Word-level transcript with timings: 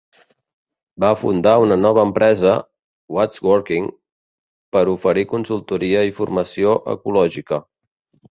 Va 1.03 1.09
fundar 1.23 1.51
una 1.63 1.75
nova 1.81 2.05
empresa, 2.07 2.53
What's 3.17 3.43
Working, 3.49 3.91
per 4.77 4.83
oferir 4.95 5.27
consultoria 5.35 6.01
i 6.11 6.15
formació 6.21 6.73
ecològica. 6.97 7.61